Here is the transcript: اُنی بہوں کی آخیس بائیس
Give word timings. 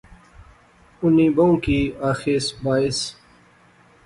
اُنی 1.01 1.27
بہوں 1.35 1.57
کی 1.65 1.79
آخیس 2.11 2.45
بائیس 2.63 2.99